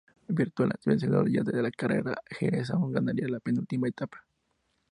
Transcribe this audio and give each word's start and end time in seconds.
Virtual 0.37 0.79
vencedor 0.83 1.29
ya 1.29 1.43
de 1.43 1.61
la 1.61 1.69
carrera, 1.69 2.15
Heras 2.39 2.71
aún 2.71 2.91
ganaría 2.91 3.25
en 3.27 3.33
la 3.33 3.39
penúltima 3.39 3.87
etapa. 3.87 4.25